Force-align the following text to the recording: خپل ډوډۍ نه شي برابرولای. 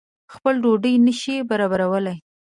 خپل 0.33 0.53
ډوډۍ 0.63 0.95
نه 1.05 1.13
شي 1.21 1.35
برابرولای. 1.49 2.17